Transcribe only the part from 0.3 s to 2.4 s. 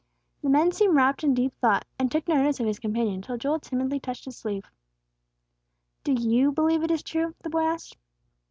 The man seemed wrapped in deep thought, and took no